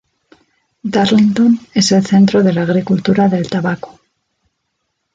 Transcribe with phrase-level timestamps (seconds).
[0.81, 3.99] Darlington es el centro de la agricultura del tabaco.